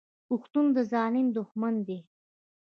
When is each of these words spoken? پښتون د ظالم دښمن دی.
پښتون 0.27 0.65
د 0.75 0.77
ظالم 0.91 1.27
دښمن 1.37 1.75
دی. 1.87 1.99